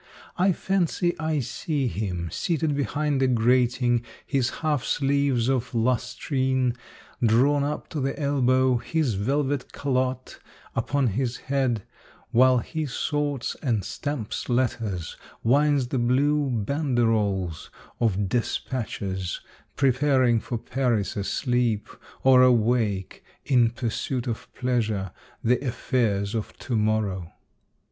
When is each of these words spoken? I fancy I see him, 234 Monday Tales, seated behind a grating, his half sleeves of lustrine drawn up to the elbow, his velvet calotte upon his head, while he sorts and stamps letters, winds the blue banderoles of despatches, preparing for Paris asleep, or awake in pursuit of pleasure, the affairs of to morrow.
I 0.35 0.51
fancy 0.51 1.13
I 1.19 1.41
see 1.41 1.85
him, 1.85 2.29
234 2.29 2.29
Monday 2.29 2.29
Tales, 2.29 2.35
seated 2.39 2.75
behind 2.75 3.21
a 3.21 3.27
grating, 3.27 4.01
his 4.25 4.49
half 4.49 4.83
sleeves 4.83 5.47
of 5.47 5.75
lustrine 5.75 6.73
drawn 7.23 7.63
up 7.63 7.87
to 7.89 7.99
the 7.99 8.19
elbow, 8.19 8.77
his 8.77 9.13
velvet 9.13 9.71
calotte 9.71 10.39
upon 10.75 11.05
his 11.09 11.37
head, 11.37 11.83
while 12.31 12.57
he 12.57 12.87
sorts 12.87 13.53
and 13.61 13.85
stamps 13.85 14.49
letters, 14.49 15.17
winds 15.43 15.89
the 15.89 15.99
blue 15.99 16.49
banderoles 16.49 17.69
of 17.99 18.27
despatches, 18.27 19.39
preparing 19.75 20.39
for 20.39 20.57
Paris 20.57 21.15
asleep, 21.15 21.87
or 22.23 22.41
awake 22.41 23.23
in 23.45 23.69
pursuit 23.69 24.25
of 24.25 24.51
pleasure, 24.55 25.11
the 25.43 25.63
affairs 25.63 26.33
of 26.33 26.57
to 26.57 26.75
morrow. 26.75 27.31